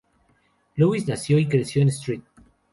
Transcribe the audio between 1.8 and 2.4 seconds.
en St.